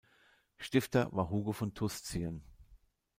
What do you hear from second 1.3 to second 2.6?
von Tuszien.